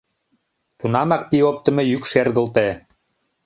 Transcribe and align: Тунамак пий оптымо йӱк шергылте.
Тунамак 0.79 1.21
пий 1.29 1.43
оптымо 1.49 1.83
йӱк 1.91 2.03
шергылте. 2.11 2.67